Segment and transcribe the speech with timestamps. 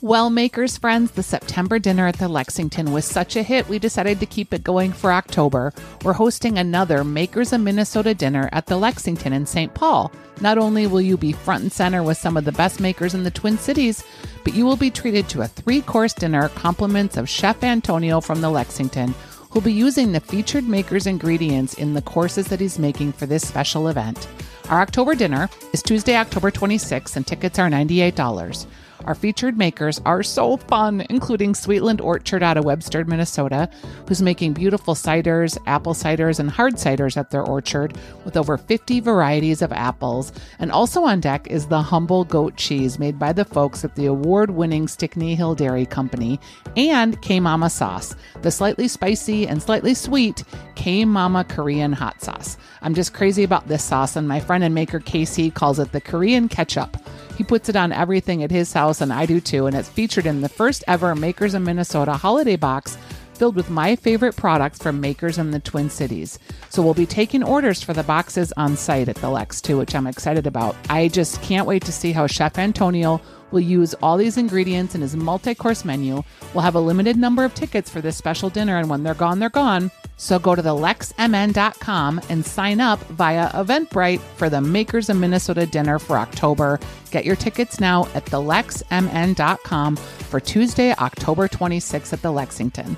[0.00, 4.20] Well, Makers friends, the September dinner at the Lexington was such a hit, we decided
[4.20, 5.72] to keep it going for October.
[6.04, 9.74] We're hosting another Makers of Minnesota dinner at the Lexington in St.
[9.74, 10.12] Paul.
[10.40, 13.24] Not only will you be front and center with some of the best makers in
[13.24, 14.04] the Twin Cities,
[14.44, 18.40] but you will be treated to a three course dinner, compliments of Chef Antonio from
[18.40, 19.16] the Lexington,
[19.50, 23.48] who'll be using the featured makers' ingredients in the courses that he's making for this
[23.48, 24.28] special event.
[24.68, 28.66] Our October dinner is Tuesday, October 26th, and tickets are $98.
[29.04, 33.68] Our featured makers are so fun, including Sweetland Orchard out of Webster, Minnesota,
[34.06, 39.00] who's making beautiful ciders, apple ciders, and hard ciders at their orchard with over 50
[39.00, 40.32] varieties of apples.
[40.58, 44.06] And also on deck is the humble goat cheese made by the folks at the
[44.06, 46.40] award winning Stickney Hill Dairy Company
[46.76, 52.56] and K Mama sauce, the slightly spicy and slightly sweet K Mama Korean hot sauce.
[52.82, 56.00] I'm just crazy about this sauce, and my friend and maker Casey calls it the
[56.00, 56.96] Korean ketchup.
[57.38, 59.66] He puts it on everything at his house, and I do too.
[59.66, 62.98] And it's featured in the first ever Makers of Minnesota holiday box
[63.34, 66.40] filled with my favorite products from makers in the Twin Cities.
[66.68, 69.94] So we'll be taking orders for the boxes on site at the Lex too, which
[69.94, 70.74] I'm excited about.
[70.90, 75.00] I just can't wait to see how Chef Antonio will use all these ingredients in
[75.00, 76.22] his multi course menu.
[76.54, 79.38] We'll have a limited number of tickets for this special dinner, and when they're gone,
[79.38, 79.90] they're gone.
[80.16, 85.64] So go to the lexmn.com and sign up via Eventbrite for the Makers of Minnesota
[85.64, 86.80] dinner for October.
[87.10, 92.96] Get your tickets now at the lexmn.com for Tuesday, October 26th at the Lexington.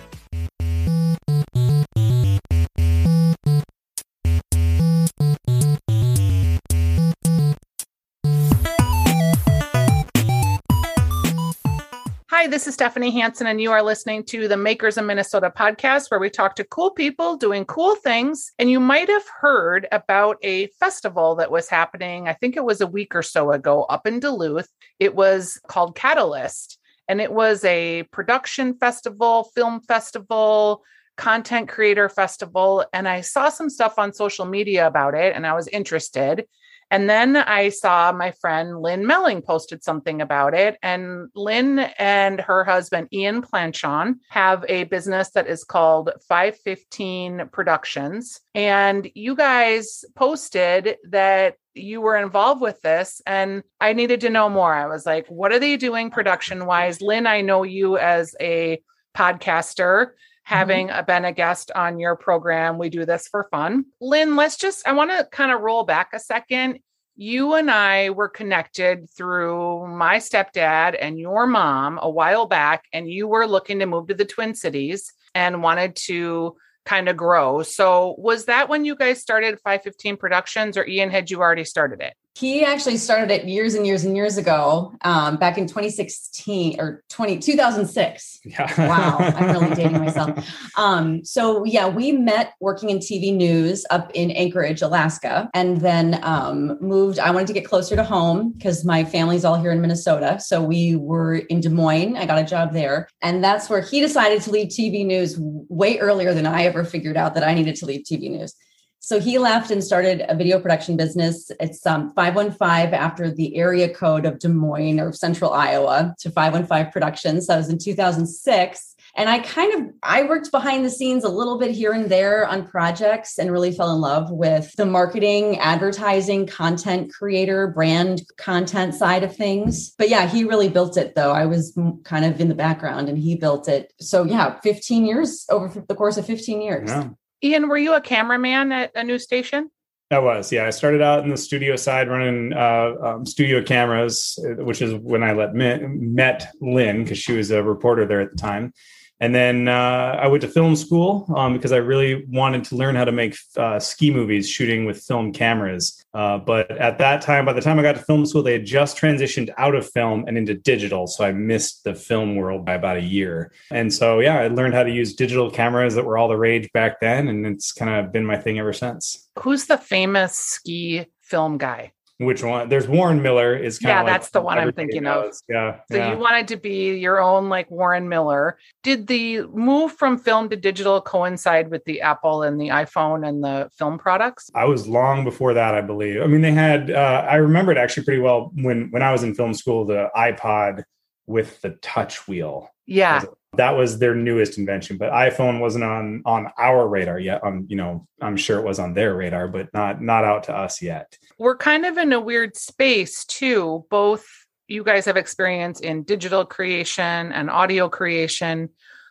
[12.41, 16.10] Hi, this is Stephanie Hanson, and you are listening to the Makers of Minnesota podcast,
[16.10, 18.52] where we talk to cool people doing cool things.
[18.58, 22.80] And you might have heard about a festival that was happening, I think it was
[22.80, 24.70] a week or so ago up in Duluth.
[24.98, 30.83] It was called Catalyst, and it was a production festival, film festival,
[31.18, 32.86] content creator festival.
[32.94, 36.46] And I saw some stuff on social media about it, and I was interested.
[36.90, 40.77] And then I saw my friend Lynn Melling posted something about it.
[40.83, 48.40] And Lynn and her husband, Ian Planchon, have a business that is called 515 Productions.
[48.55, 54.48] And you guys posted that you were involved with this and I needed to know
[54.48, 54.74] more.
[54.74, 57.00] I was like, what are they doing production wise?
[57.00, 58.83] Lynn, I know you as a
[59.17, 60.12] podcaster
[60.50, 61.06] having mm-hmm.
[61.06, 62.77] been a guest on your program.
[62.77, 63.84] We do this for fun.
[64.00, 66.80] Lynn, let's just, I want to kind of roll back a second.
[67.14, 73.08] You and I were connected through my stepdad and your mom a while back, and
[73.08, 77.62] you were looking to move to the Twin Cities and wanted to kind of grow.
[77.62, 82.00] So, was that when you guys started 515 Productions, or Ian, had you already started
[82.00, 82.14] it?
[82.40, 87.05] He actually started it years and years and years ago, um, back in 2016 or
[87.11, 88.40] 20, 2006.
[88.46, 88.89] Yeah.
[88.89, 90.48] wow, I'm really dating myself.
[90.79, 96.18] Um, so yeah, we met working in TV news up in Anchorage, Alaska, and then
[96.23, 97.18] um, moved.
[97.18, 100.40] I wanted to get closer to home because my family's all here in Minnesota.
[100.40, 102.17] So we were in Des Moines.
[102.17, 105.98] I got a job there, and that's where he decided to leave TV news way
[105.98, 108.55] earlier than I ever figured out that I needed to leave TV news.
[109.02, 111.50] So he left and started a video production business.
[111.58, 116.92] It's um, 515 after the area code of Des Moines or Central Iowa to 515
[116.92, 117.46] Productions.
[117.46, 118.96] That was in 2006.
[119.16, 122.46] And I kind of I worked behind the scenes a little bit here and there
[122.46, 128.94] on projects and really fell in love with the marketing, advertising, content creator, brand content
[128.94, 129.94] side of things.
[129.99, 131.32] But yeah, he really built it though.
[131.32, 133.93] I was kind of in the background and he built it.
[133.99, 136.90] So yeah, 15 years over the course of 15 years.
[136.90, 137.08] Yeah.
[137.43, 139.70] Ian, were you a cameraman at a news station?
[140.12, 140.67] I was, yeah.
[140.67, 145.23] I started out in the studio side running uh, um, studio cameras, which is when
[145.23, 148.73] I let met Lynn because she was a reporter there at the time.
[149.20, 152.97] And then uh, I went to film school um, because I really wanted to learn
[152.97, 156.03] how to make uh, ski movies shooting with film cameras.
[156.14, 158.64] Uh, but at that time, by the time I got to film school, they had
[158.64, 161.06] just transitioned out of film and into digital.
[161.06, 163.53] So I missed the film world by about a year.
[163.71, 166.73] And so, yeah, I learned how to use digital cameras that were all the rage
[166.73, 167.29] back then.
[167.29, 169.29] And it's kind of been my thing ever since.
[169.39, 171.93] Who's the famous ski film guy?
[172.20, 172.69] Which one?
[172.69, 175.37] There's Warren Miller is kind yeah, of like that's the one I'm thinking knows.
[175.37, 175.43] of.
[175.49, 175.81] Yeah.
[175.90, 176.12] So yeah.
[176.12, 178.58] you wanted to be your own like Warren Miller.
[178.82, 183.43] Did the move from film to digital coincide with the Apple and the iPhone and
[183.43, 184.50] the film products?
[184.55, 186.20] I was long before that, I believe.
[186.20, 186.90] I mean, they had.
[186.90, 189.87] Uh, I remember it actually pretty well when when I was in film school.
[189.87, 190.84] The iPod
[191.26, 192.69] with the touch wheel.
[192.84, 193.22] Yeah
[193.55, 197.43] that was their newest invention but iphone wasn't on on our radar yet.
[197.43, 200.56] On you know i'm sure it was on their radar but not not out to
[200.56, 201.19] us yet.
[201.38, 203.85] We're kind of in a weird space too.
[203.91, 204.26] Both
[204.69, 208.69] you guys have experience in digital creation and audio creation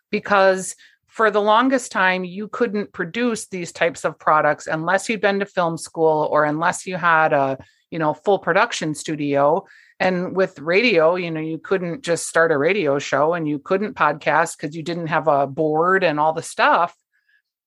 [0.10, 0.76] because
[1.08, 5.46] for the longest time you couldn't produce these types of products unless you'd been to
[5.46, 7.58] film school or unless you had a
[7.92, 9.66] you know full production studio
[10.00, 13.96] and with radio you know you couldn't just start a radio show and you couldn't
[13.96, 16.96] podcast because you didn't have a board and all the stuff.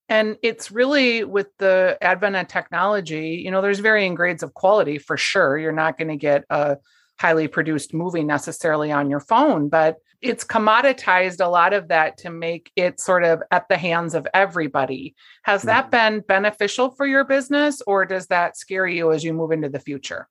[0.08, 4.98] And it's really with the advent of technology you know there's varying grades of quality
[4.98, 5.58] for sure.
[5.58, 6.78] You're not going to get a
[7.18, 12.30] highly produced movie necessarily on your phone but it's commoditized a lot of that to
[12.30, 15.16] make it sort of at the hands of everybody.
[15.42, 19.50] Has that been beneficial for your business or does that scare you as you move
[19.50, 20.28] into the future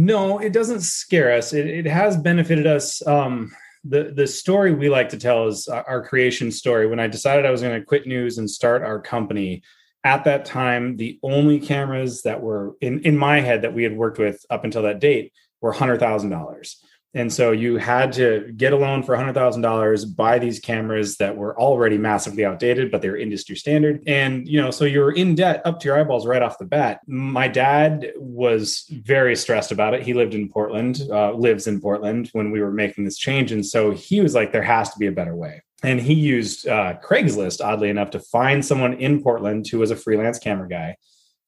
[0.00, 3.50] no it doesn't scare us it, it has benefited us um,
[3.84, 6.86] the the story we like to tell is our creation story.
[6.86, 9.62] When I decided I was going to quit news and start our company,
[10.04, 13.96] at that time, the only cameras that were in in my head that we had
[13.96, 16.82] worked with up until that date were hundred thousand dollars.
[17.12, 21.58] And so you had to get a loan for $100,000, buy these cameras that were
[21.58, 24.04] already massively outdated, but they were industry standard.
[24.06, 26.66] And, you know, so you were in debt up to your eyeballs right off the
[26.66, 27.00] bat.
[27.08, 30.02] My dad was very stressed about it.
[30.02, 33.50] He lived in Portland, uh, lives in Portland when we were making this change.
[33.50, 35.62] And so he was like, there has to be a better way.
[35.82, 39.96] And he used uh, Craigslist, oddly enough, to find someone in Portland who was a
[39.96, 40.96] freelance camera guy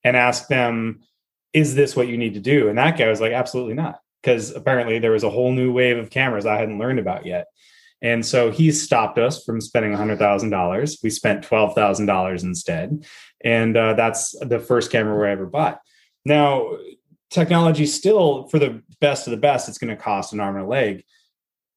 [0.03, 1.03] and ask them,
[1.53, 2.69] is this what you need to do?
[2.69, 5.99] And that guy was like, absolutely not because apparently there was a whole new wave
[5.99, 7.47] of cameras I hadn't learned about yet.
[8.01, 11.03] And so he stopped us from spending $100,000.
[11.03, 13.07] We spent $12,000 instead.
[13.45, 15.81] And uh, that's the first camera we ever bought.
[16.25, 16.79] Now,
[17.31, 20.65] technology still, for the best of the best, it's going to cost an arm and
[20.65, 21.05] a leg.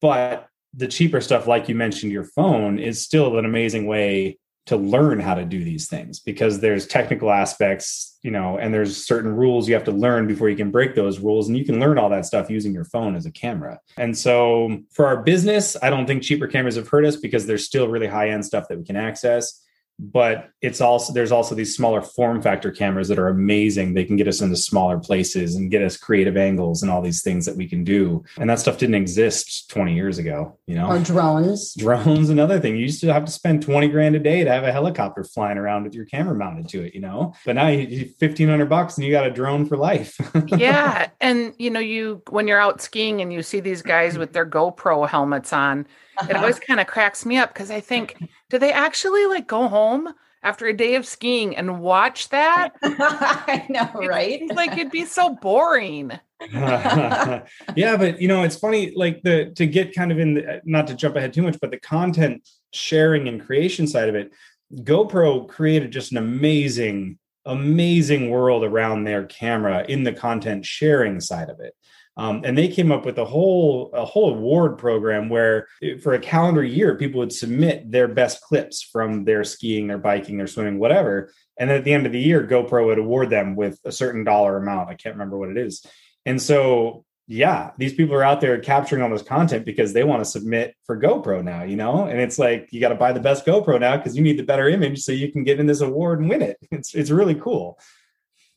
[0.02, 4.76] But the cheaper stuff, like you mentioned, your phone, is still an amazing way to
[4.76, 9.36] learn how to do these things because there's technical aspects you know and there's certain
[9.36, 11.98] rules you have to learn before you can break those rules and you can learn
[11.98, 13.80] all that stuff using your phone as a camera.
[13.98, 17.66] And so for our business i don't think cheaper cameras have hurt us because there's
[17.66, 19.65] still really high end stuff that we can access
[19.98, 23.94] but it's also there's also these smaller form factor cameras that are amazing.
[23.94, 27.22] They can get us into smaller places and get us creative angles and all these
[27.22, 28.24] things that we can do.
[28.38, 30.90] And that stuff didn't exist 20 years ago you know?
[30.90, 31.74] Or drones.
[31.76, 32.76] Drones another thing.
[32.76, 35.58] You used to have to spend 20 grand a day to have a helicopter flying
[35.58, 37.34] around with your camera mounted to it you know?
[37.46, 40.18] But now you, 1500 bucks and you got a drone for life.
[40.58, 44.34] Yeah and you know you when you're out skiing and you see these guys with
[44.34, 45.88] their gopro helmets on
[46.18, 46.28] uh-huh.
[46.30, 48.18] it always kind of cracks me up because I think,
[48.50, 50.14] do they actually like go home
[50.44, 52.74] after a day of skiing and watch that?
[52.84, 54.42] I know, right?
[54.42, 56.12] It's, like it'd be so boring.
[56.52, 57.42] yeah,
[57.76, 60.94] but you know, it's funny, like the to get kind of in the not to
[60.94, 64.32] jump ahead too much, but the content sharing and creation side of it,
[64.74, 71.50] GoPro created just an amazing, amazing world around their camera in the content sharing side
[71.50, 71.74] of it.
[72.18, 75.68] Um, and they came up with a whole a whole award program where
[76.02, 80.38] for a calendar year people would submit their best clips from their skiing their biking
[80.38, 81.32] their swimming whatever.
[81.58, 84.24] And then at the end of the year gopro would award them with a certain
[84.24, 84.90] dollar amount.
[84.90, 85.86] I can't remember what it is.
[86.26, 90.24] And so yeah these people are out there capturing all this content because they want
[90.24, 92.06] to submit for gopro now you know?
[92.06, 94.44] And it's like you got to buy the best gopro now because you need the
[94.44, 96.58] better image so you can get in this award and win it.
[96.72, 97.78] It's it's really cool.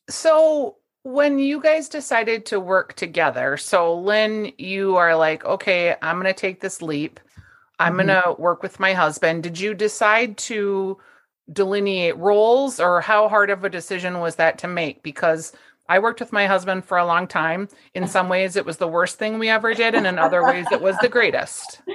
[0.08, 6.16] So when you guys decided to work together, so Lynn, you are like, okay, I'm
[6.16, 7.20] going to take this leap.
[7.78, 8.08] I'm mm-hmm.
[8.08, 9.42] going to work with my husband.
[9.42, 10.98] Did you decide to
[11.52, 15.02] delineate roles or how hard of a decision was that to make?
[15.02, 15.52] Because
[15.88, 17.68] I worked with my husband for a long time.
[17.94, 20.66] In some ways, it was the worst thing we ever did, and in other ways,
[20.70, 21.80] it was the greatest.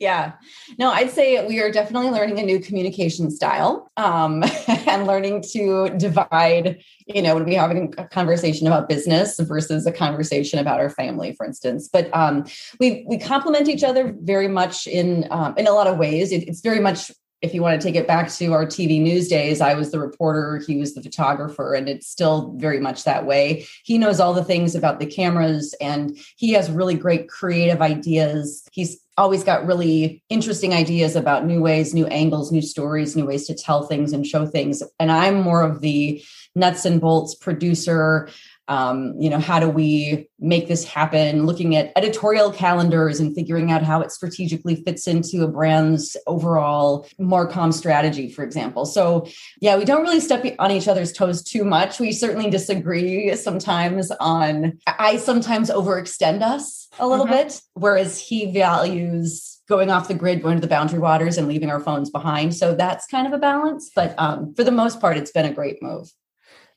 [0.00, 0.32] Yeah.
[0.78, 5.90] No, I'd say we are definitely learning a new communication style um, and learning to
[5.90, 10.90] divide, you know, when we having a conversation about business versus a conversation about our
[10.90, 11.88] family, for instance.
[11.92, 12.44] But um,
[12.78, 16.30] we we complement each other very much in um, in a lot of ways.
[16.32, 19.28] It, it's very much if you want to take it back to our TV news
[19.28, 23.26] days, I was the reporter, he was the photographer, and it's still very much that
[23.26, 23.66] way.
[23.84, 28.66] He knows all the things about the cameras and he has really great creative ideas.
[28.72, 33.46] He's always got really interesting ideas about new ways, new angles, new stories, new ways
[33.46, 34.82] to tell things and show things.
[34.98, 36.22] And I'm more of the
[36.54, 38.28] nuts and bolts producer
[38.68, 41.46] um, you know how do we make this happen?
[41.46, 47.06] Looking at editorial calendars and figuring out how it strategically fits into a brand's overall
[47.18, 48.84] marcom strategy for example.
[48.84, 49.26] So
[49.60, 51.98] yeah we don't really step on each other's toes too much.
[51.98, 57.34] We certainly disagree sometimes on i sometimes overextend us a little mm-hmm.
[57.34, 61.70] bit whereas he values going off the grid going to the boundary waters and leaving
[61.70, 62.54] our phones behind.
[62.54, 65.52] So that's kind of a balance but um, for the most part it's been a
[65.52, 66.12] great move.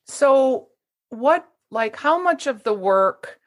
[0.06, 0.70] So
[1.10, 3.40] what like how much of the work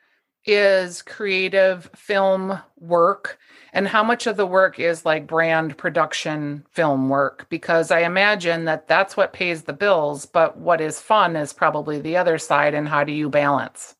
[0.47, 3.39] is creative film work?
[3.73, 7.47] And how much of the work is like brand production film work?
[7.49, 12.01] Because i imagine that that's what pays the bills but what is fun is probably
[12.01, 13.95] the other side and how do you balance?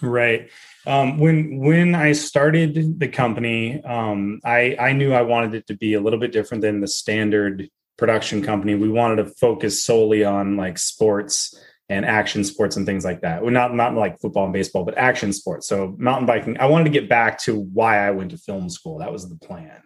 [0.00, 0.50] Right.
[0.86, 5.76] Um, when when i started the company um, i i knew i wanted it to
[5.76, 7.68] be a little bit different than the standard
[7.98, 8.76] production company.
[8.76, 11.54] We wanted to focus solely on like sports
[11.88, 13.42] and action sports and things like that.
[13.42, 15.66] Well, not not like football and baseball, but action sports.
[15.66, 16.58] So mountain biking.
[16.58, 18.98] I wanted to get back to why I went to film school.
[18.98, 19.82] That was the plan.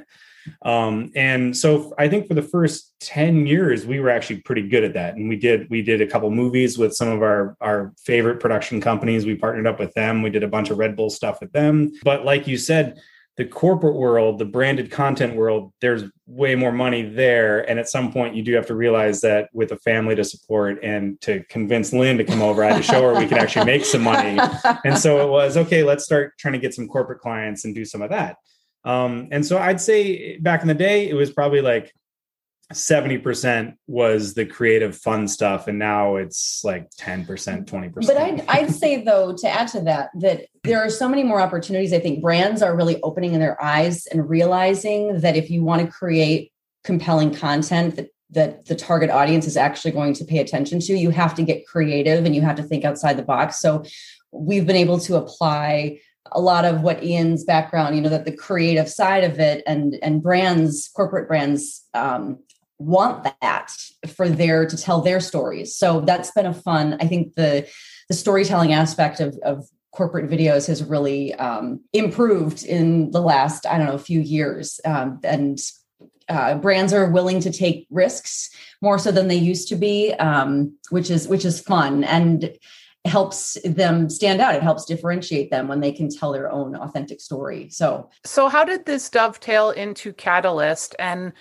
[0.62, 4.82] Um, and so I think for the first 10 years, we were actually pretty good
[4.82, 5.14] at that.
[5.14, 8.80] And we did we did a couple movies with some of our our favorite production
[8.80, 9.24] companies.
[9.24, 10.22] We partnered up with them.
[10.22, 11.92] We did a bunch of Red Bull stuff with them.
[12.02, 13.00] But like you said,
[13.36, 17.68] the corporate world, the branded content world, there's way more money there.
[17.68, 20.78] And at some point, you do have to realize that with a family to support
[20.82, 23.64] and to convince Lynn to come over, I had to show her we could actually
[23.64, 24.38] make some money.
[24.84, 27.86] And so it was okay, let's start trying to get some corporate clients and do
[27.86, 28.36] some of that.
[28.84, 31.94] Um, and so I'd say back in the day, it was probably like
[32.72, 38.70] 70% was the creative fun stuff and now it's like 10% 20% but I'd, I'd
[38.70, 41.92] say though to add to that that there are so many more opportunities.
[41.92, 45.88] I think brands are really opening their eyes and realizing that if you want to
[45.88, 46.52] create
[46.84, 51.10] compelling content that that the target audience is actually going to pay attention to you
[51.10, 53.60] have to get creative and you have to think outside the box.
[53.60, 53.84] So
[54.30, 55.98] we've been able to apply
[56.30, 59.98] a lot of what Ian's background, you know, that the creative side of it and
[60.02, 62.38] and brands, corporate brands um,
[62.84, 63.70] want that
[64.08, 65.76] for their to tell their stories.
[65.76, 66.96] So that's been a fun.
[67.00, 67.68] I think the
[68.08, 73.78] the storytelling aspect of of corporate videos has really um, improved in the last I
[73.78, 75.58] don't know few years, um, and
[76.28, 80.76] uh, brands are willing to take risks more so than they used to be, um,
[80.90, 82.56] which is which is fun and
[83.04, 87.20] helps them stand out it helps differentiate them when they can tell their own authentic
[87.20, 91.32] story so so how did this dovetail into catalyst and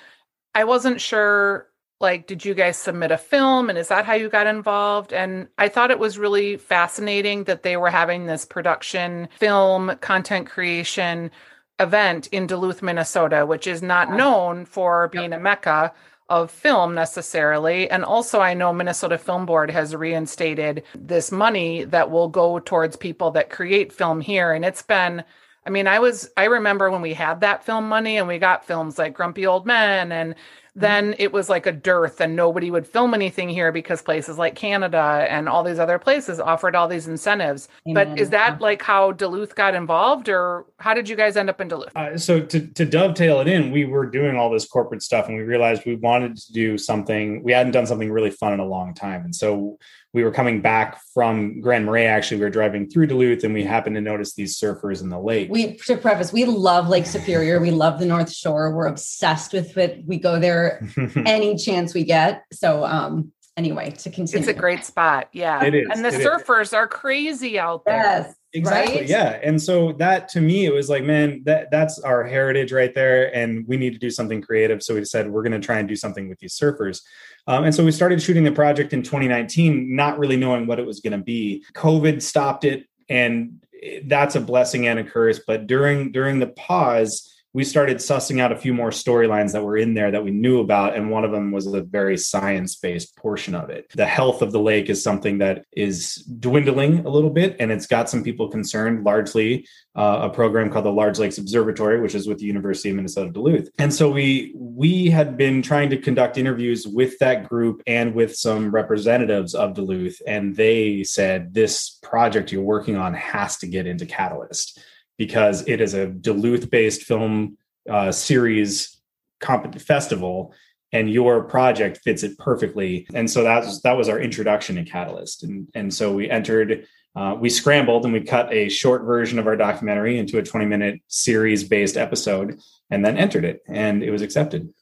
[0.53, 1.67] I wasn't sure
[2.00, 5.13] like did you guys submit a film and is that how you got involved?
[5.13, 10.48] And i thought it was really fascinating that they were having this production film content
[10.48, 11.31] creation
[11.79, 15.93] event in duluth minnesota which is not known for being a mecca
[16.29, 17.89] of film necessarily.
[17.89, 22.96] And also i know minnesota film board has reinstated this money that will go towards
[22.96, 25.24] people that create film here and it's been
[25.65, 28.65] I mean, I was I remember when we had that film money and we got
[28.65, 30.35] films like Grumpy Old Men and
[30.73, 34.55] then it was like a dearth and nobody would film anything here because places like
[34.55, 37.67] Canada and all these other places offered all these incentives.
[37.85, 38.13] Amen.
[38.13, 41.59] But is that like how Duluth got involved or how did you guys end up
[41.59, 41.95] in Duluth?
[41.95, 45.35] Uh, so to, to dovetail it in, we were doing all this corporate stuff and
[45.35, 48.65] we realized we wanted to do something, we hadn't done something really fun in a
[48.65, 49.25] long time.
[49.25, 49.77] And so
[50.13, 52.05] we were coming back from Grand Marais.
[52.05, 55.19] Actually, we were driving through Duluth and we happened to notice these surfers in the
[55.19, 55.49] lake.
[55.49, 57.59] We to preface, we love Lake Superior.
[57.61, 58.75] We love the North Shore.
[58.75, 60.03] We're obsessed with it.
[60.05, 60.85] We go there
[61.25, 62.43] any chance we get.
[62.51, 64.39] So um anyway, to continue.
[64.39, 65.29] It's a great spot.
[65.34, 65.63] Yeah.
[65.63, 65.88] It is.
[65.91, 66.74] And the it surfers is.
[66.74, 67.98] are crazy out there.
[67.98, 68.36] Yes.
[68.53, 68.98] Exactly.
[68.98, 69.08] Right?
[69.08, 69.39] Yeah.
[69.41, 73.34] And so that to me, it was like, man, that that's our heritage right there.
[73.34, 74.84] And we need to do something creative.
[74.84, 77.01] So we said we're going to try and do something with these surfers.
[77.48, 80.86] Um, and so we started shooting the project in 2019, not really knowing what it
[80.86, 81.63] was going to be.
[81.74, 83.63] COVID stopped it, and
[84.03, 85.39] that's a blessing and a curse.
[85.48, 89.75] But during during the pause, we started sussing out a few more storylines that were
[89.75, 90.96] in there that we knew about.
[90.96, 93.91] And one of them was a very science based portion of it.
[93.93, 97.88] The health of the lake is something that is dwindling a little bit, and it's
[97.88, 102.27] got some people concerned, largely uh, a program called the Large Lakes Observatory, which is
[102.27, 103.70] with the University of Minnesota Duluth.
[103.77, 108.36] And so we we had been trying to conduct interviews with that group and with
[108.36, 113.88] some representatives of Duluth, and they said this project you're working on has to get
[113.88, 114.79] into Catalyst
[115.21, 117.55] because it is a Duluth based film
[117.87, 118.99] uh, series
[119.39, 120.51] comp- festival
[120.91, 123.05] and your project fits it perfectly.
[123.13, 125.43] And so that was, that was our introduction to Catalyst.
[125.43, 129.45] And, and so we entered, uh, we scrambled and we cut a short version of
[129.45, 132.59] our documentary into a 20 minute series based episode
[132.89, 134.73] and then entered it and it was accepted.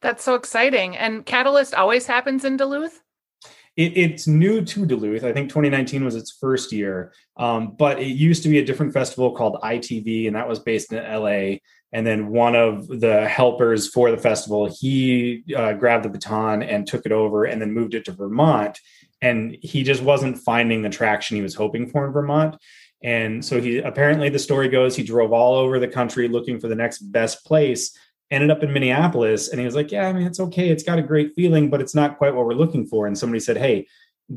[0.00, 0.96] That's so exciting.
[0.96, 3.02] And Catalyst always happens in Duluth?
[3.76, 5.24] It, it's new to Duluth.
[5.24, 8.92] I think 2019 was its first year, um, but it used to be a different
[8.92, 11.58] festival called ITV, and that was based in LA.
[11.92, 16.86] And then one of the helpers for the festival, he uh, grabbed the baton and
[16.86, 18.78] took it over, and then moved it to Vermont.
[19.22, 22.56] And he just wasn't finding the traction he was hoping for in Vermont.
[23.02, 26.68] And so he apparently the story goes he drove all over the country looking for
[26.68, 27.96] the next best place
[28.30, 30.68] ended up in Minneapolis and he was like, Yeah, I mean, it's okay.
[30.68, 33.06] It's got a great feeling, but it's not quite what we're looking for.
[33.06, 33.86] And somebody said, Hey,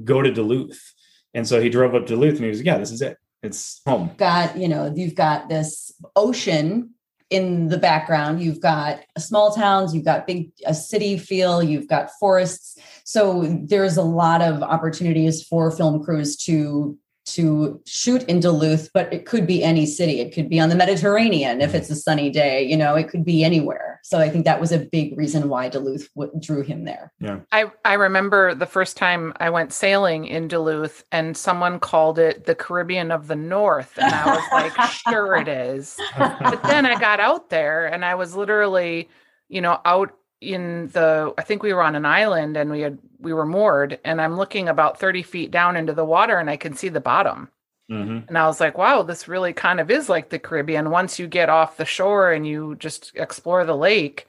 [0.04, 0.94] go to Duluth.
[1.34, 3.18] And so he drove up to Duluth and he was, Yeah, this is it.
[3.42, 4.12] It's home.
[4.18, 6.94] Got, you know, you've got this ocean
[7.30, 8.42] in the background.
[8.42, 12.78] You've got small towns, you've got big a city feel, you've got forests.
[13.04, 16.98] So there's a lot of opportunities for film crews to
[17.34, 20.20] to shoot in Duluth, but it could be any city.
[20.20, 22.64] It could be on the Mediterranean if it's a sunny day.
[22.64, 24.00] You know, it could be anywhere.
[24.04, 27.12] So I think that was a big reason why Duluth w- drew him there.
[27.20, 32.20] Yeah, I I remember the first time I went sailing in Duluth, and someone called
[32.20, 36.00] it the Caribbean of the North, and I was like, sure it is.
[36.18, 39.10] But then I got out there, and I was literally,
[39.48, 42.98] you know, out in the i think we were on an island and we had
[43.20, 46.56] we were moored and i'm looking about 30 feet down into the water and i
[46.58, 47.50] can see the bottom.
[47.92, 48.28] Mm-hmm.
[48.28, 50.92] and i was like wow this really kind of is like the caribbean.
[50.92, 54.28] Once you get off the shore and you just explore the lake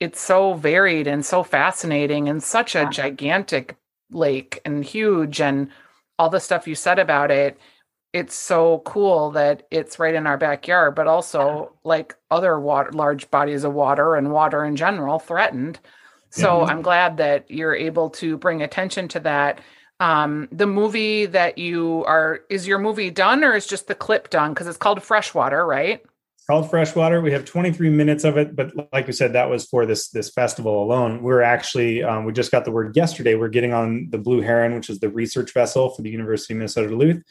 [0.00, 3.76] it's so varied and so fascinating and such a gigantic
[4.10, 5.68] lake and huge and
[6.18, 7.58] all the stuff you said about it
[8.12, 13.30] it's so cool that it's right in our backyard, but also like other water, large
[13.30, 15.78] bodies of water and water in general threatened.
[16.30, 19.60] So I'm glad that you're able to bring attention to that.
[20.00, 24.30] Um, the movie that you are is your movie done or is just the clip
[24.30, 24.52] done?
[24.52, 26.02] Because it's called Freshwater, right?
[26.36, 27.20] It's called Freshwater.
[27.20, 30.30] We have 23 minutes of it, but like we said, that was for this this
[30.30, 31.22] festival alone.
[31.22, 33.34] We're actually um, we just got the word yesterday.
[33.34, 36.58] We're getting on the Blue Heron, which is the research vessel for the University of
[36.58, 37.22] Minnesota Duluth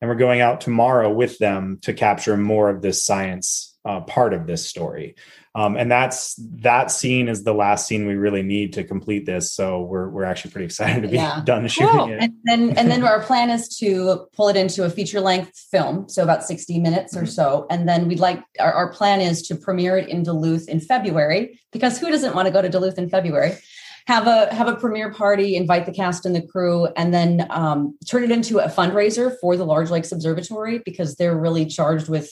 [0.00, 4.32] and we're going out tomorrow with them to capture more of this science uh, part
[4.32, 5.14] of this story
[5.56, 9.52] um, and that's that scene is the last scene we really need to complete this
[9.52, 11.42] so we're, we're actually pretty excited to be yeah.
[11.44, 12.10] done shooting cool.
[12.10, 15.56] it and then and then our plan is to pull it into a feature length
[15.70, 17.26] film so about 60 minutes or mm-hmm.
[17.26, 20.80] so and then we'd like our, our plan is to premiere it in duluth in
[20.80, 23.52] february because who doesn't want to go to duluth in february
[24.06, 27.96] have a have a premiere party, invite the cast and the crew, and then um,
[28.06, 32.30] turn it into a fundraiser for the Large Lakes Observatory because they're really charged with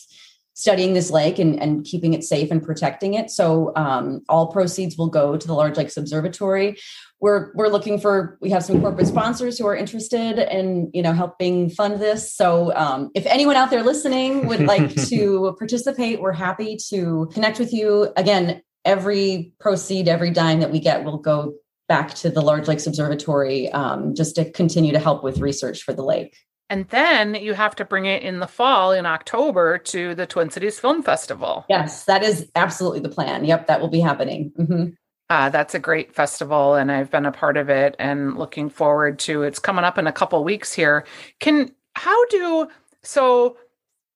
[0.55, 3.31] studying this lake and, and keeping it safe and protecting it.
[3.31, 6.77] So um, all proceeds will go to the Large Lakes Observatory.
[7.21, 11.13] We're we're looking for we have some corporate sponsors who are interested in you know
[11.13, 12.35] helping fund this.
[12.35, 17.59] So um, if anyone out there listening would like to participate, we're happy to connect
[17.59, 18.13] with you.
[18.17, 21.55] Again, every proceed, every dime that we get will go
[21.93, 25.93] back to the Large Lakes Observatory um, just to continue to help with research for
[25.93, 26.39] the lake.
[26.71, 30.49] And then you have to bring it in the fall in October to the Twin
[30.49, 31.67] Cities Film Festival.
[31.69, 33.45] Yes, that is absolutely the plan.
[33.45, 34.53] Yep, that will be happening.
[34.59, 34.85] Mm-hmm.
[35.29, 39.19] Uh, that's a great festival, and I've been a part of it and looking forward
[39.21, 41.05] to it's coming up in a couple weeks here.
[41.41, 42.69] Can how do
[43.03, 43.59] so?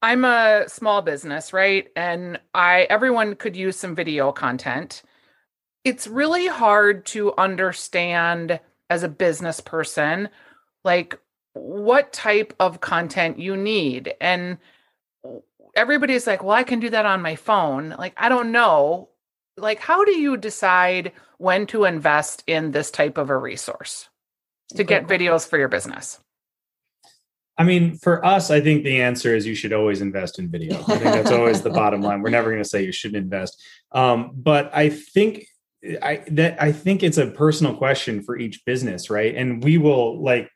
[0.01, 1.89] I'm a small business, right?
[1.95, 5.03] And I everyone could use some video content
[5.87, 8.59] it's really hard to understand
[8.91, 10.29] as a business person
[10.85, 11.17] like
[11.53, 14.59] what type of content you need and
[15.77, 19.09] everybody's like well i can do that on my phone like i don't know
[19.57, 24.09] like how do you decide when to invest in this type of a resource
[24.75, 26.19] to get videos for your business
[27.59, 30.79] I mean, for us, I think the answer is you should always invest in video.
[30.79, 32.21] I think that's always the bottom line.
[32.21, 33.65] We're never going to say you shouldn't invest.
[33.93, 35.47] Um, but I think
[36.03, 39.35] I that I think it's a personal question for each business, right?
[39.35, 40.51] And we will like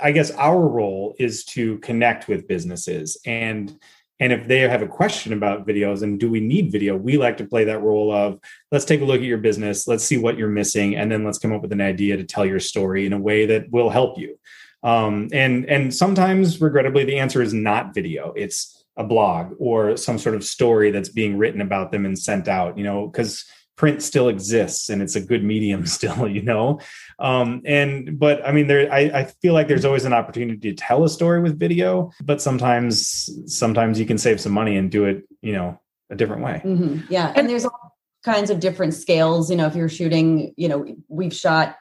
[0.00, 3.78] I guess our role is to connect with businesses and
[4.22, 7.38] and if they have a question about videos and do we need video, we like
[7.38, 8.38] to play that role of
[8.70, 11.38] let's take a look at your business, let's see what you're missing, and then let's
[11.38, 14.16] come up with an idea to tell your story in a way that will help
[14.18, 14.38] you.
[14.84, 20.18] Um, and and sometimes, regrettably, the answer is not video; it's a blog or some
[20.18, 22.78] sort of story that's being written about them and sent out.
[22.78, 23.44] You know, because
[23.76, 26.78] print still exists and it's a good medium still you know
[27.18, 30.74] um, and but i mean there I, I, feel like there's always an opportunity to
[30.74, 35.04] tell a story with video but sometimes sometimes you can save some money and do
[35.04, 35.80] it you know
[36.10, 37.00] a different way mm-hmm.
[37.08, 40.86] yeah and there's all kinds of different scales you know if you're shooting you know
[41.08, 41.76] we've shot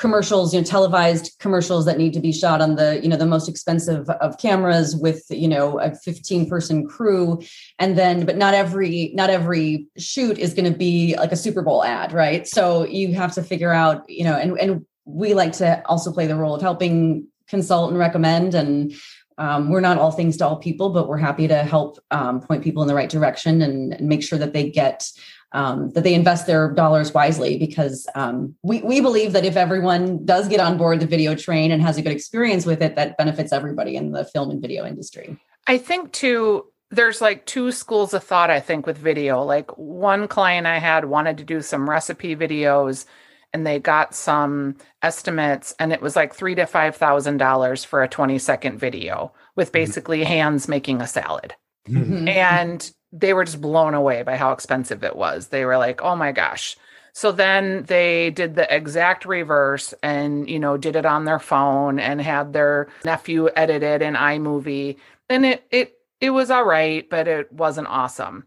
[0.00, 3.26] commercials, you know, televised commercials that need to be shot on the, you know, the
[3.26, 7.38] most expensive of cameras with, you know, a 15 person crew.
[7.78, 11.60] And then, but not every, not every shoot is going to be like a Super
[11.60, 12.48] Bowl ad, right?
[12.48, 16.26] So you have to figure out, you know, and, and we like to also play
[16.26, 18.94] the role of helping consult and recommend and
[19.36, 22.62] um, we're not all things to all people, but we're happy to help um, point
[22.62, 25.10] people in the right direction and, and make sure that they get
[25.52, 30.24] um, that they invest their dollars wisely because um, we, we believe that if everyone
[30.24, 33.16] does get on board the video train and has a good experience with it, that
[33.16, 35.36] benefits everybody in the film and video industry.
[35.66, 39.42] I think too, there's like two schools of thought, I think, with video.
[39.42, 43.06] Like one client I had wanted to do some recipe videos
[43.52, 48.02] and they got some estimates and it was like three to five thousand dollars for
[48.02, 49.72] a 20 second video with mm-hmm.
[49.72, 51.54] basically hands making a salad.
[51.88, 52.28] Mm-hmm.
[52.28, 55.48] And they were just blown away by how expensive it was.
[55.48, 56.76] They were like, oh my gosh.
[57.12, 61.98] So then they did the exact reverse and, you know, did it on their phone
[61.98, 64.96] and had their nephew edit it in iMovie.
[65.28, 68.46] And it it it was all right, but it wasn't awesome.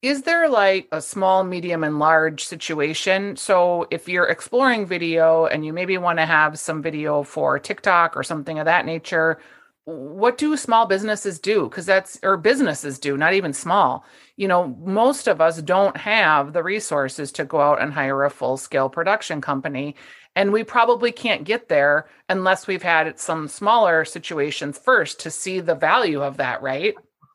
[0.00, 3.36] Is there like a small, medium, and large situation?
[3.36, 8.16] So if you're exploring video and you maybe want to have some video for TikTok
[8.16, 9.38] or something of that nature,
[9.84, 11.64] what do small businesses do?
[11.68, 14.04] Because that's or businesses do not even small.
[14.36, 18.30] You know most of us don't have the resources to go out and hire a
[18.30, 19.96] full scale production company
[20.34, 25.60] and we probably can't get there unless we've had some smaller situations first to see
[25.60, 26.94] the value of that right?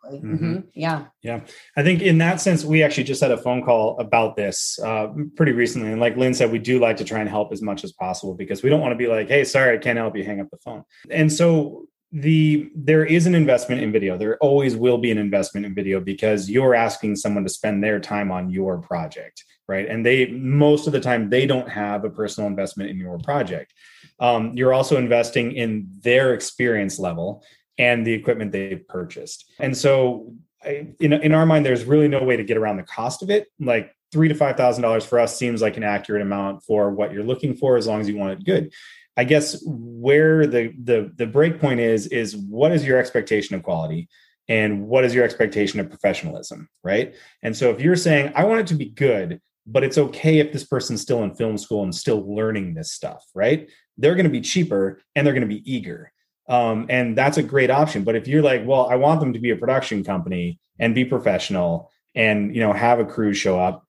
[0.09, 0.33] Mm-hmm.
[0.35, 0.59] mm-hmm.
[0.73, 1.05] yeah.
[1.21, 1.41] Yeah.
[1.75, 5.07] I think in that sense we actually just had a phone call about this uh,
[5.35, 7.83] pretty recently and like lynn said we do like to try and help as much
[7.83, 10.23] as possible because we don't want to be like hey sorry i can't help you
[10.23, 10.83] hang up the phone.
[11.11, 14.17] And so the there is an investment in video.
[14.17, 17.99] There always will be an investment in video because you're asking someone to spend their
[17.99, 19.87] time on your project right?
[19.87, 23.73] And they most of the time they don't have a personal investment in your project.
[24.19, 27.43] Um, you're also investing in their experience level
[27.77, 29.51] and the equipment they've purchased.
[29.59, 32.83] And so I, in, in our mind there's really no way to get around the
[32.83, 33.47] cost of it.
[33.59, 37.11] Like three to five thousand dollars for us seems like an accurate amount for what
[37.11, 38.73] you're looking for as long as you want it good
[39.17, 43.63] I guess where the the the break point is is what is your expectation of
[43.63, 44.07] quality
[44.47, 47.15] and what is your expectation of professionalism, right?
[47.41, 50.53] And so if you're saying I want it to be good, but it's okay if
[50.53, 53.69] this person's still in film school and still learning this stuff, right?
[53.97, 56.11] They're going to be cheaper and they're going to be eager.
[56.47, 58.03] Um, and that's a great option.
[58.03, 61.03] But if you're like, well, I want them to be a production company and be
[61.03, 63.83] professional and you know have a crew show up,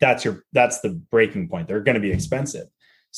[0.00, 1.68] that's your that's the breaking point.
[1.68, 2.66] They're going to be expensive.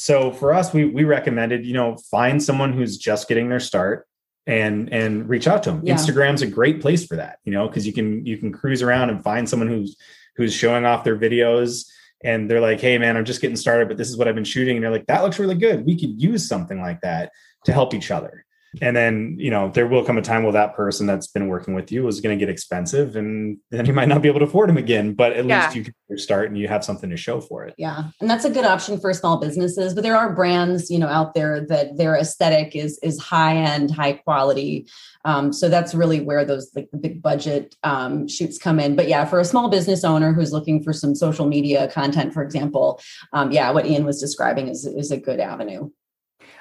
[0.00, 4.06] So for us, we we recommended, you know, find someone who's just getting their start
[4.46, 5.82] and and reach out to them.
[5.84, 5.96] Yeah.
[5.96, 9.10] Instagram's a great place for that, you know, because you can you can cruise around
[9.10, 9.96] and find someone who's
[10.36, 11.84] who's showing off their videos
[12.22, 14.44] and they're like, hey man, I'm just getting started, but this is what I've been
[14.44, 14.76] shooting.
[14.76, 15.84] And they're like, that looks really good.
[15.84, 17.32] We could use something like that
[17.64, 18.44] to help each other
[18.80, 21.74] and then you know there will come a time where that person that's been working
[21.74, 24.46] with you is going to get expensive and then you might not be able to
[24.46, 25.64] afford them again but at yeah.
[25.64, 27.74] least you can start and you have something to show for it.
[27.78, 31.08] Yeah and that's a good option for small businesses but there are brands you know
[31.08, 34.86] out there that their aesthetic is is high end high quality
[35.24, 38.96] um, so that's really where those like the big budget um, shoots come in.
[38.96, 42.42] But yeah for a small business owner who's looking for some social media content for
[42.42, 43.00] example
[43.32, 45.90] um, yeah what ian was describing is, is a good avenue.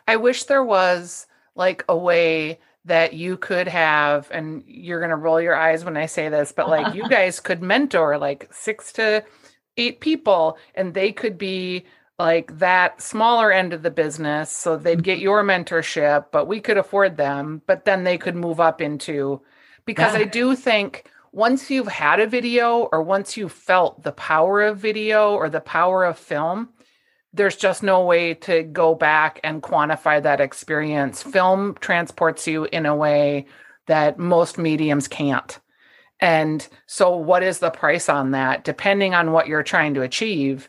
[0.07, 5.17] I wish there was like a way that you could have and you're going to
[5.17, 8.93] roll your eyes when I say this but like you guys could mentor like 6
[8.93, 9.25] to
[9.75, 11.85] 8 people and they could be
[12.17, 16.77] like that smaller end of the business so they'd get your mentorship but we could
[16.77, 19.41] afford them but then they could move up into
[19.85, 20.21] because yeah.
[20.21, 24.77] I do think once you've had a video or once you've felt the power of
[24.77, 26.69] video or the power of film
[27.33, 31.21] there's just no way to go back and quantify that experience.
[31.21, 33.45] Film transports you in a way
[33.87, 35.59] that most mediums can't.
[36.19, 38.63] And so, what is the price on that?
[38.63, 40.67] Depending on what you're trying to achieve,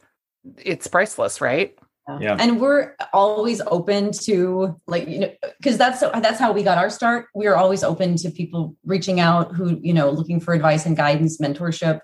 [0.58, 1.77] it's priceless, right?
[2.20, 2.36] Yeah.
[2.38, 6.90] And we're always open to like you know because that's that's how we got our
[6.90, 7.26] start.
[7.34, 10.96] We are always open to people reaching out who you know looking for advice and
[10.96, 12.00] guidance, mentorship.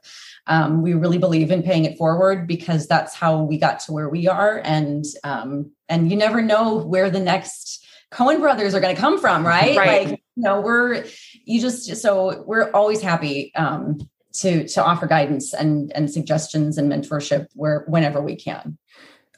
[0.47, 4.11] Um, we really believe in paying it forward because that's how we got to where
[4.11, 8.95] we are, and um, and you never know where the next Coen brothers are going
[8.95, 9.77] to come from, right?
[9.77, 10.09] right?
[10.09, 11.05] Like you know, we're
[11.45, 13.99] you just so we're always happy um,
[14.35, 18.77] to to offer guidance and and suggestions and mentorship where whenever we can.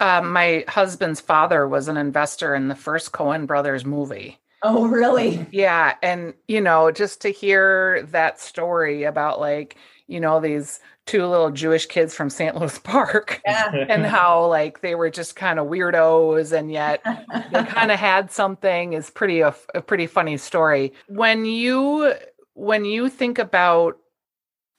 [0.01, 4.39] Uh, my husband's father was an investor in the first Coen Brothers movie.
[4.63, 5.47] Oh, really?
[5.53, 5.95] Yeah.
[6.03, 11.51] And, you know, just to hear that story about like, you know, these two little
[11.51, 12.57] Jewish kids from St.
[12.57, 13.71] Louis Park yeah.
[13.89, 17.01] and how like they were just kind of weirdos and yet
[17.53, 20.93] they kind of had something is pretty a, a pretty funny story.
[21.09, 22.15] When you
[22.55, 23.99] when you think about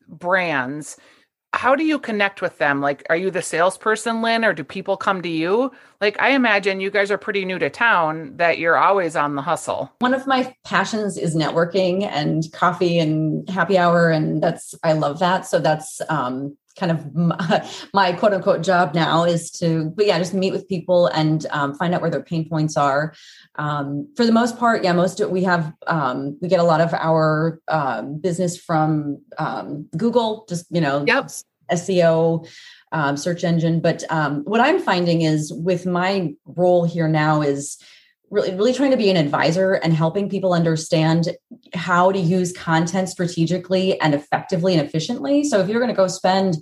[0.07, 0.97] brands,
[1.53, 2.81] how do you connect with them?
[2.81, 5.71] Like, are you the salesperson, Lynn, or do people come to you?
[6.01, 9.41] Like, I imagine you guys are pretty new to town, that you're always on the
[9.41, 9.91] hustle.
[9.99, 14.09] One of my passions is networking and coffee and happy hour.
[14.09, 15.45] And that's, I love that.
[15.45, 20.17] So that's, um, kind of my, my, quote unquote job now is to but yeah
[20.17, 23.13] just meet with people and um, find out where their pain points are
[23.55, 26.81] um, for the most part yeah most of, we have um, we get a lot
[26.81, 31.29] of our um, business from um, google just you know yep.
[31.71, 32.47] SEO
[32.91, 33.81] um, search engine.
[33.81, 37.77] But um, what I'm finding is with my role here now is
[38.29, 41.29] really really trying to be an advisor and helping people understand
[41.73, 45.43] how to use content strategically and effectively and efficiently.
[45.43, 46.57] So if you're going to go spend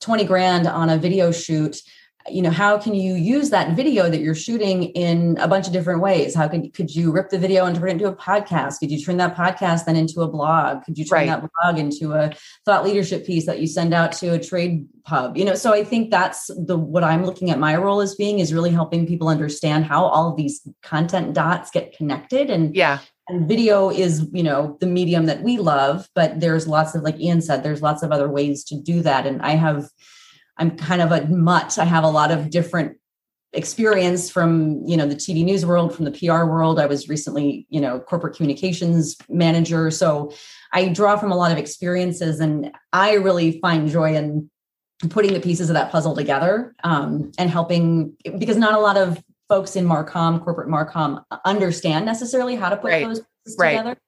[0.00, 1.76] 20 grand on a video shoot
[2.28, 5.72] you know how can you use that video that you're shooting in a bunch of
[5.72, 6.34] different ways?
[6.34, 8.78] How could could you rip the video and turn it into a podcast?
[8.78, 10.84] Could you turn that podcast then into a blog?
[10.84, 11.26] Could you turn right.
[11.26, 12.32] that blog into a
[12.64, 15.36] thought leadership piece that you send out to a trade pub?
[15.36, 18.38] You know so i think that's the what i'm looking at my role as being
[18.38, 22.98] is really helping people understand how all of these content dots get connected and yeah.
[23.28, 27.18] and video is you know the medium that we love but there's lots of like
[27.18, 29.26] ian said there's lots of other ways to do that.
[29.26, 29.88] And i have
[30.56, 31.78] I'm kind of a mutt.
[31.78, 32.98] I have a lot of different
[33.52, 36.78] experience from you know the TV news world, from the PR world.
[36.78, 40.32] I was recently you know corporate communications manager, so
[40.72, 44.50] I draw from a lot of experiences, and I really find joy in
[45.10, 49.22] putting the pieces of that puzzle together um, and helping because not a lot of
[49.48, 53.04] folks in Marcom, corporate Marcom, understand necessarily how to put right.
[53.04, 53.76] those pieces right.
[53.76, 53.98] together.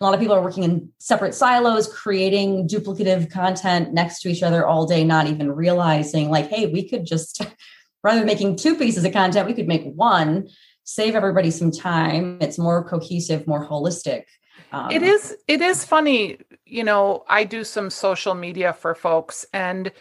[0.00, 4.42] A lot of people are working in separate silos, creating duplicative content next to each
[4.42, 7.44] other all day, not even realizing, like, hey, we could just,
[8.02, 10.48] rather than making two pieces of content, we could make one,
[10.84, 12.38] save everybody some time.
[12.40, 14.24] It's more cohesive, more holistic.
[14.72, 15.36] Um, it is.
[15.48, 16.38] It is funny.
[16.66, 19.92] You know, I do some social media for folks, and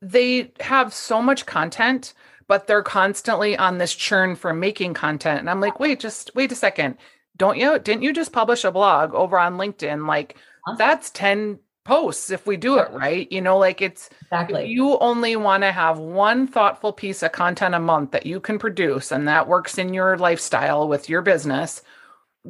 [0.00, 2.14] they have so much content,
[2.46, 5.40] but they're constantly on this churn for making content.
[5.40, 6.96] And I'm like, wait, just wait a second
[7.38, 7.78] don't you?
[7.78, 10.06] Didn't you just publish a blog over on linkedin?
[10.06, 10.74] Like huh?
[10.76, 14.66] that's 10 posts if we do it right you know like it's exactly.
[14.66, 18.58] you only want to have one thoughtful piece of content a month that you can
[18.58, 21.80] produce and that works in your lifestyle with your business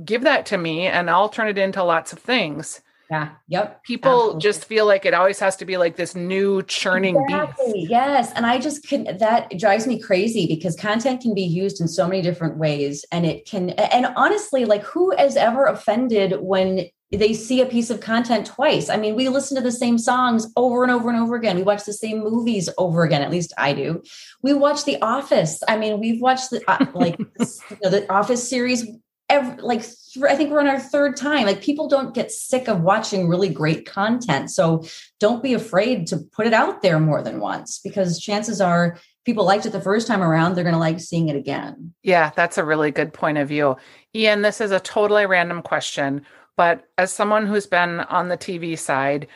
[0.05, 3.31] give that to me and i'll turn it into lots of things yeah.
[3.49, 3.85] Yep.
[3.85, 4.41] People Absolutely.
[4.41, 7.73] just feel like it always has to be like this new churning exactly.
[7.73, 7.91] beast.
[7.91, 8.33] Yes.
[8.35, 12.07] And I just can that drives me crazy because content can be used in so
[12.07, 13.05] many different ways.
[13.11, 17.89] And it can and honestly, like who has ever offended when they see a piece
[17.89, 18.91] of content twice.
[18.91, 21.57] I mean, we listen to the same songs over and over and over again.
[21.57, 23.23] We watch the same movies over again.
[23.23, 24.03] At least I do.
[24.43, 25.63] We watch The Office.
[25.67, 28.87] I mean, we've watched the uh, like you know, the Office series
[29.29, 29.85] every like
[30.27, 31.47] I think we're on our third time.
[31.47, 34.51] Like people don't get sick of watching really great content.
[34.51, 34.85] So
[35.21, 39.45] don't be afraid to put it out there more than once because chances are people
[39.45, 41.93] liked it the first time around, they're going to like seeing it again.
[42.03, 43.77] Yeah, that's a really good point of view.
[44.15, 46.25] Ian, this is a totally random question,
[46.57, 49.27] but as someone who's been on the TV side,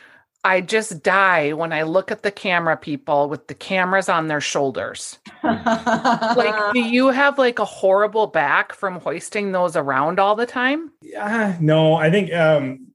[0.44, 4.40] I just die when I look at the camera people with the cameras on their
[4.40, 5.18] shoulders.
[5.44, 10.90] like, do you have like a horrible back from hoisting those around all the time?
[11.00, 12.88] Yeah, no, I think um,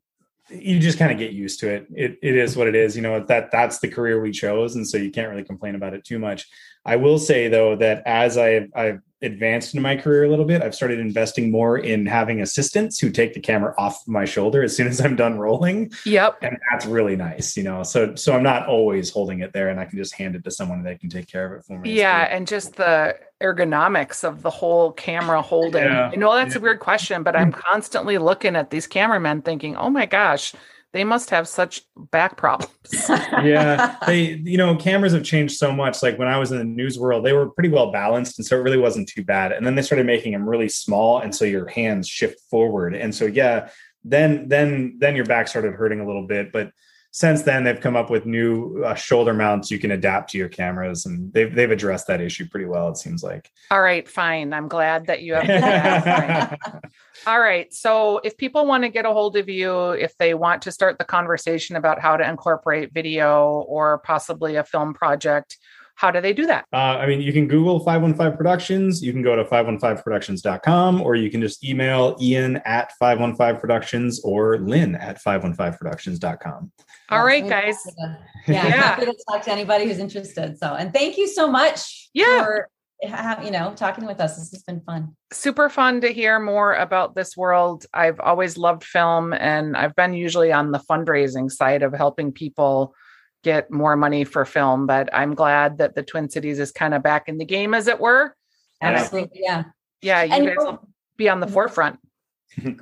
[0.50, 1.88] you just kind of get used to it.
[1.96, 2.98] It it is what it is.
[2.98, 5.94] You know that that's the career we chose, and so you can't really complain about
[5.94, 6.48] it too much.
[6.86, 10.62] I will say though that as I I've advanced in my career a little bit,
[10.62, 14.76] I've started investing more in having assistants who take the camera off my shoulder as
[14.76, 15.92] soon as I'm done rolling.
[16.06, 16.38] Yep.
[16.42, 17.84] And that's really nice, you know.
[17.84, 20.52] So so I'm not always holding it there and I can just hand it to
[20.52, 21.94] someone that can take care of it for me.
[21.98, 25.84] Yeah, and just the ergonomics of the whole camera holding.
[25.84, 26.12] Yeah.
[26.12, 26.60] You know, that's yeah.
[26.60, 27.60] a weird question, but I'm hmm.
[27.60, 30.54] constantly looking at these cameramen thinking, "Oh my gosh,
[30.98, 32.74] they must have such back problems.
[33.10, 36.02] yeah, they you know cameras have changed so much.
[36.02, 38.58] Like when I was in the news world, they were pretty well balanced, and so
[38.58, 39.52] it really wasn't too bad.
[39.52, 43.14] And then they started making them really small, and so your hands shift forward, and
[43.14, 43.70] so yeah,
[44.04, 46.72] then then then your back started hurting a little bit, but
[47.12, 50.50] since then they've come up with new uh, shoulder mounts you can adapt to your
[50.50, 53.50] cameras and they've they've addressed that issue pretty well it seems like.
[53.72, 54.54] All right fine.
[54.54, 56.58] I'm glad that you have
[57.28, 60.62] all right so if people want to get a hold of you if they want
[60.64, 65.58] to start the conversation about how to incorporate video or possibly a film project
[65.98, 66.66] how do they do that?
[66.72, 69.04] Uh, I mean, you can Google 515 Productions.
[69.04, 74.60] You can go to 515productions.com or you can just email Ian at 515 Productions or
[74.60, 76.72] Lynn at 515productions.com.
[77.10, 77.78] All right, guys.
[78.48, 78.70] Yeah, yeah.
[78.70, 80.60] happy to talk to anybody who's interested.
[80.60, 82.44] So, and thank you so much yeah.
[82.44, 82.70] for
[83.44, 84.38] you know talking with us.
[84.38, 85.16] This has been fun.
[85.34, 87.88] Super fun to hear more about this world.
[87.94, 92.94] I've always loved film, and I've been usually on the fundraising side of helping people
[93.48, 94.86] get more money for film.
[94.86, 97.88] But I'm glad that the Twin Cities is kind of back in the game, as
[97.88, 98.36] it were.
[98.82, 99.64] Absolutely, yeah,
[100.02, 100.24] yeah.
[100.24, 102.00] You and guys will be on the forefront.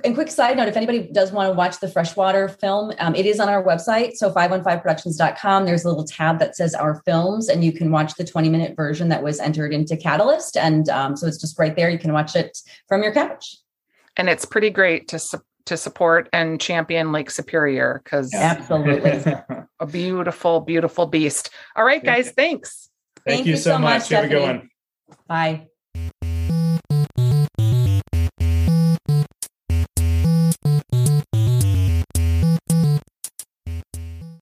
[0.04, 3.26] And quick side note: if anybody does want to watch the freshwater film, um, it
[3.26, 4.12] is on our website.
[4.14, 5.66] So 515productions.com.
[5.66, 8.74] There's a little tab that says our films, and you can watch the 20 minute
[8.74, 10.56] version that was entered into Catalyst.
[10.56, 11.90] And um, so it's just right there.
[11.90, 12.56] You can watch it
[12.88, 13.58] from your couch.
[14.16, 15.18] And it's pretty great to
[15.66, 19.34] to support and champion Lake Superior because absolutely
[19.80, 21.50] a beautiful, beautiful beast.
[21.74, 22.88] All right, guys, thanks.
[23.24, 24.02] Thank, Thank you, you, so much.
[24.02, 24.70] much Have a good one.
[25.28, 25.66] Bye.